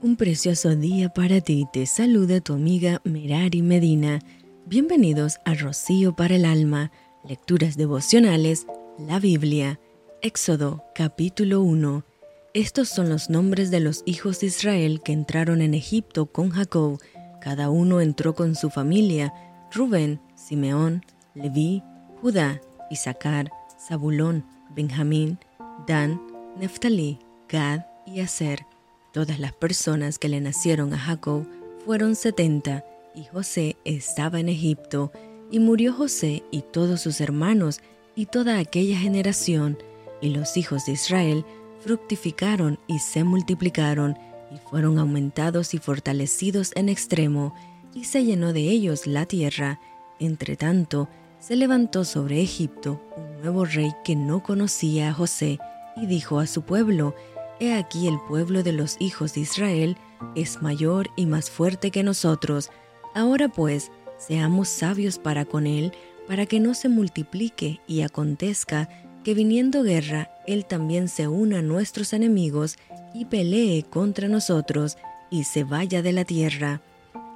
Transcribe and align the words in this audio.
Un 0.00 0.14
precioso 0.14 0.76
día 0.76 1.08
para 1.08 1.40
ti. 1.40 1.66
Te 1.72 1.84
saluda 1.84 2.40
tu 2.40 2.52
amiga 2.52 3.00
Merari 3.02 3.62
Medina. 3.62 4.20
Bienvenidos 4.64 5.38
a 5.44 5.54
Rocío 5.54 6.14
para 6.14 6.36
el 6.36 6.44
Alma, 6.44 6.92
Lecturas 7.24 7.76
Devocionales, 7.76 8.64
la 8.96 9.18
Biblia. 9.18 9.80
Éxodo 10.22 10.84
capítulo 10.94 11.62
1. 11.62 12.04
Estos 12.54 12.88
son 12.88 13.08
los 13.08 13.28
nombres 13.28 13.72
de 13.72 13.80
los 13.80 14.04
hijos 14.06 14.38
de 14.38 14.46
Israel 14.46 15.00
que 15.04 15.10
entraron 15.10 15.62
en 15.62 15.74
Egipto 15.74 16.26
con 16.26 16.50
Jacob. 16.50 17.00
Cada 17.40 17.68
uno 17.68 18.00
entró 18.00 18.36
con 18.36 18.54
su 18.54 18.70
familia. 18.70 19.34
Rubén, 19.72 20.20
Simeón, 20.36 21.04
Leví, 21.34 21.82
Judá, 22.22 22.60
Isaacar, 22.88 23.50
Zabulón, 23.88 24.46
Benjamín, 24.76 25.40
Dan, 25.88 26.22
Neftalí, 26.56 27.18
Gad 27.48 27.80
y 28.06 28.20
Aser 28.20 28.64
Todas 29.12 29.38
las 29.38 29.52
personas 29.52 30.18
que 30.18 30.28
le 30.28 30.40
nacieron 30.40 30.92
a 30.92 30.98
Jacob 30.98 31.46
fueron 31.84 32.14
setenta, 32.14 32.84
y 33.14 33.24
José 33.24 33.76
estaba 33.84 34.38
en 34.38 34.48
Egipto, 34.48 35.12
y 35.50 35.60
murió 35.60 35.94
José 35.94 36.42
y 36.50 36.62
todos 36.62 37.00
sus 37.00 37.20
hermanos 37.20 37.80
y 38.14 38.26
toda 38.26 38.58
aquella 38.58 38.98
generación, 38.98 39.78
y 40.20 40.28
los 40.30 40.56
hijos 40.56 40.84
de 40.84 40.92
Israel 40.92 41.44
fructificaron 41.80 42.78
y 42.86 42.98
se 42.98 43.24
multiplicaron, 43.24 44.18
y 44.54 44.58
fueron 44.68 44.98
aumentados 44.98 45.72
y 45.72 45.78
fortalecidos 45.78 46.72
en 46.74 46.88
extremo, 46.88 47.54
y 47.94 48.04
se 48.04 48.24
llenó 48.24 48.52
de 48.52 48.60
ellos 48.60 49.06
la 49.06 49.24
tierra. 49.24 49.80
Entre 50.18 50.56
tanto, 50.56 51.08
se 51.38 51.56
levantó 51.56 52.04
sobre 52.04 52.42
Egipto 52.42 53.00
un 53.16 53.40
nuevo 53.40 53.64
rey 53.64 53.92
que 54.04 54.16
no 54.16 54.42
conocía 54.42 55.08
a 55.08 55.14
José, 55.14 55.58
y 55.96 56.06
dijo 56.06 56.40
a 56.40 56.46
su 56.46 56.62
pueblo, 56.62 57.14
He 57.60 57.74
aquí 57.74 58.06
el 58.06 58.20
pueblo 58.20 58.62
de 58.62 58.72
los 58.72 58.96
hijos 59.00 59.34
de 59.34 59.40
Israel 59.40 59.96
es 60.36 60.62
mayor 60.62 61.08
y 61.16 61.26
más 61.26 61.50
fuerte 61.50 61.90
que 61.90 62.04
nosotros. 62.04 62.70
Ahora 63.14 63.48
pues, 63.48 63.90
seamos 64.16 64.68
sabios 64.68 65.18
para 65.18 65.44
con 65.44 65.66
él, 65.66 65.92
para 66.28 66.46
que 66.46 66.60
no 66.60 66.74
se 66.74 66.88
multiplique 66.88 67.80
y 67.88 68.02
acontezca 68.02 68.88
que 69.24 69.34
viniendo 69.34 69.82
guerra, 69.82 70.30
él 70.46 70.66
también 70.66 71.08
se 71.08 71.26
una 71.26 71.58
a 71.58 71.62
nuestros 71.62 72.12
enemigos 72.12 72.76
y 73.12 73.24
pelee 73.24 73.82
contra 73.82 74.28
nosotros 74.28 74.96
y 75.28 75.44
se 75.44 75.64
vaya 75.64 76.00
de 76.00 76.12
la 76.12 76.24
tierra. 76.24 76.80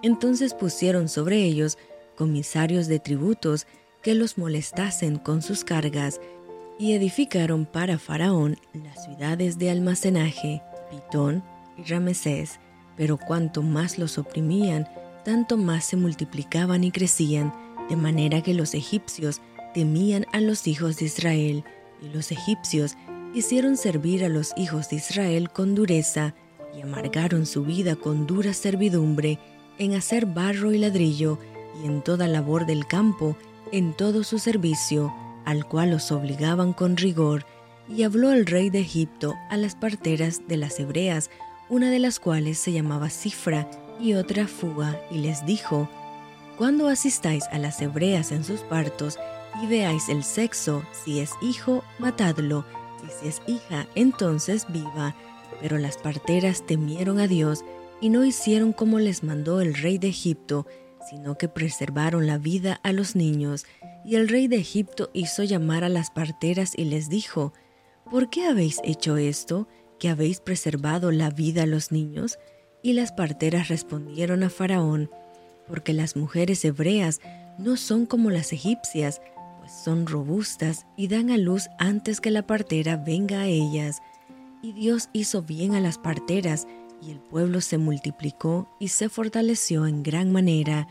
Entonces 0.02 0.55
pusieron 0.55 1.08
sobre 1.08 1.42
ellos 1.42 1.78
comisarios 2.16 2.86
de 2.86 3.00
tributos 3.00 3.66
que 4.02 4.14
los 4.14 4.39
molestasen 4.39 5.18
con 5.18 5.42
sus 5.42 5.64
cargas 5.64 6.20
y 6.78 6.92
edificaron 6.92 7.66
para 7.66 7.98
Faraón 7.98 8.56
las 8.72 9.04
ciudades 9.04 9.58
de 9.58 9.70
almacenaje, 9.70 10.62
Pitón 10.90 11.42
y 11.76 11.82
Ramesés, 11.84 12.58
pero 12.96 13.18
cuanto 13.18 13.62
más 13.62 13.98
los 13.98 14.18
oprimían, 14.18 14.88
tanto 15.24 15.56
más 15.56 15.84
se 15.84 15.96
multiplicaban 15.96 16.84
y 16.84 16.90
crecían, 16.90 17.52
de 17.88 17.96
manera 17.96 18.42
que 18.42 18.54
los 18.54 18.74
egipcios 18.74 19.40
temían 19.74 20.26
a 20.32 20.40
los 20.40 20.66
hijos 20.66 20.96
de 20.96 21.06
Israel, 21.06 21.64
y 22.00 22.08
los 22.08 22.32
egipcios 22.32 22.96
hicieron 23.34 23.76
servir 23.76 24.24
a 24.24 24.28
los 24.28 24.52
hijos 24.56 24.90
de 24.90 24.96
Israel 24.96 25.50
con 25.50 25.74
dureza, 25.74 26.34
y 26.76 26.80
amargaron 26.80 27.46
su 27.46 27.64
vida 27.64 27.96
con 27.96 28.26
dura 28.26 28.52
servidumbre, 28.54 29.38
en 29.78 29.94
hacer 29.94 30.26
barro 30.26 30.72
y 30.72 30.78
ladrillo, 30.78 31.38
y 31.82 31.86
en 31.86 32.02
toda 32.02 32.28
labor 32.28 32.66
del 32.66 32.86
campo, 32.86 33.36
en 33.72 33.94
todo 33.94 34.24
su 34.24 34.38
servicio, 34.38 35.12
al 35.44 35.66
cual 35.66 35.90
los 35.90 36.12
obligaban 36.12 36.72
con 36.72 36.96
rigor, 36.96 37.44
y 37.88 38.04
habló 38.04 38.32
el 38.32 38.46
rey 38.46 38.70
de 38.70 38.80
Egipto 38.80 39.34
a 39.50 39.56
las 39.56 39.74
parteras 39.74 40.46
de 40.48 40.56
las 40.56 40.78
hebreas, 40.78 41.30
una 41.68 41.90
de 41.90 41.98
las 41.98 42.20
cuales 42.20 42.58
se 42.58 42.72
llamaba 42.72 43.10
Cifra 43.10 43.68
y 44.00 44.14
otra 44.14 44.46
Fuga, 44.46 45.00
y 45.10 45.18
les 45.18 45.44
dijo, 45.46 45.88
Cuando 46.56 46.88
asistáis 46.88 47.44
a 47.52 47.58
las 47.58 47.80
hebreas 47.80 48.32
en 48.32 48.44
sus 48.44 48.60
partos 48.60 49.18
y 49.62 49.66
veáis 49.66 50.08
el 50.08 50.24
sexo, 50.24 50.83
si 51.05 51.20
es 51.20 51.33
hijo, 51.40 51.84
matadlo, 51.98 52.64
y 53.05 53.11
si 53.11 53.28
es 53.28 53.42
hija, 53.46 53.86
entonces 53.94 54.67
viva. 54.68 55.14
Pero 55.61 55.78
las 55.78 55.96
parteras 55.96 56.67
temieron 56.67 57.20
a 57.20 57.27
Dios 57.27 57.64
y 58.00 58.08
no 58.08 58.24
hicieron 58.24 58.72
como 58.72 58.98
les 58.98 59.22
mandó 59.22 59.61
el 59.61 59.74
rey 59.74 59.98
de 59.98 60.08
Egipto, 60.08 60.67
sino 61.08 61.36
que 61.36 61.48
preservaron 61.48 62.27
la 62.27 62.38
vida 62.38 62.80
a 62.83 62.92
los 62.92 63.17
niños. 63.17 63.67
Y 64.05 64.17
el 64.17 64.29
rey 64.29 64.48
de 64.48 64.57
Egipto 64.57 65.11
hizo 65.13 65.45
llamar 65.45 65.85
a 65.85 65.89
las 65.89 66.11
parteras 66.11 66.73
y 66.77 66.85
les 66.85 67.08
dijo, 67.08 67.52
¿Por 68.11 68.30
qué 68.30 68.46
habéis 68.46 68.80
hecho 68.85 69.17
esto, 69.17 69.68
que 69.98 70.08
habéis 70.08 70.40
preservado 70.40 71.13
la 71.13 71.30
vida 71.30 71.63
a 71.63 71.67
los 71.67 71.92
niños? 71.92 72.39
Y 72.83 72.95
las 72.95 73.12
parteras 73.12 73.68
respondieron 73.68 74.42
a 74.42 74.51
Faraón, 74.51 75.11
porque 75.68 75.92
las 75.92 76.17
mujeres 76.17 76.64
hebreas 76.64 77.20
no 77.58 77.77
son 77.77 78.07
como 78.07 78.30
las 78.30 78.52
egipcias, 78.52 79.20
pues 79.61 79.73
son 79.73 80.07
robustas 80.07 80.86
y 80.96 81.07
dan 81.07 81.30
a 81.30 81.39
luz 81.39 81.68
antes 81.79 82.20
que 82.20 82.33
la 82.33 82.46
partera 82.46 82.96
venga 82.96 83.42
a 83.42 83.46
ellas. 83.46 84.01
Y 84.62 84.73
Dios 84.73 85.08
hizo 85.12 85.42
bien 85.42 85.74
a 85.74 85.80
las 85.80 85.98
parteras, 85.98 86.67
y 87.01 87.12
el 87.12 87.20
pueblo 87.20 87.61
se 87.61 87.79
multiplicó 87.79 88.68
y 88.79 88.89
se 88.89 89.08
fortaleció 89.08 89.86
en 89.86 90.02
gran 90.02 90.33
manera. 90.33 90.89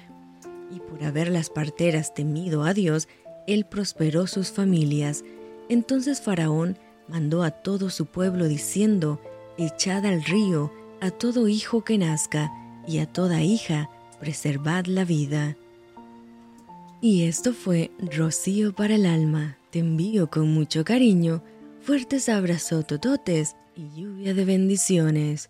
Y 0.72 0.80
por 0.80 1.04
haber 1.04 1.30
las 1.30 1.50
parteras 1.50 2.14
temido 2.14 2.64
a 2.64 2.74
Dios, 2.74 3.08
él 3.48 3.66
prosperó 3.66 4.28
sus 4.28 4.52
familias. 4.52 5.24
Entonces 5.70 6.22
Faraón 6.22 6.78
mandó 7.08 7.44
a 7.44 7.52
todo 7.52 7.90
su 7.90 8.06
pueblo 8.06 8.48
diciendo, 8.48 9.20
Echad 9.58 10.06
al 10.06 10.24
río 10.24 10.72
a 11.02 11.10
todo 11.10 11.48
hijo 11.48 11.84
que 11.84 11.98
nazca, 11.98 12.52
y 12.88 13.00
a 13.00 13.06
toda 13.06 13.42
hija 13.42 13.90
preservad 14.20 14.86
la 14.86 15.04
vida. 15.04 15.58
Y 17.02 17.24
esto 17.24 17.54
fue 17.54 17.92
Rocío 18.00 18.74
para 18.74 18.96
el 18.96 19.06
alma. 19.08 19.58
Te 19.72 19.80
envío 19.80 20.30
con 20.30 20.54
mucho 20.54 20.84
cariño, 20.86 21.44
fuertes 21.82 22.30
abrazos 22.30 22.86
tototes 22.86 23.56
y 23.76 23.90
lluvia 24.00 24.34
de 24.34 24.46
bendiciones. 24.46 25.50